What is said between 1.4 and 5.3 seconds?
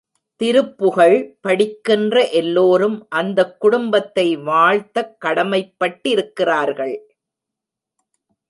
படிக்கின்ற எல்லோரும் அந்தக் குடும்பத்தை வாழ்த்தக்